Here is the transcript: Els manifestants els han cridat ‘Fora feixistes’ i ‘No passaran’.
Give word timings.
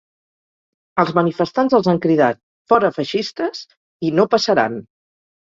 Els 1.03 1.11
manifestants 1.19 1.75
els 1.79 1.89
han 1.91 1.99
cridat 2.07 2.41
‘Fora 2.73 2.91
feixistes’ 2.97 3.63
i 4.09 4.13
‘No 4.19 4.27
passaran’. 4.35 4.83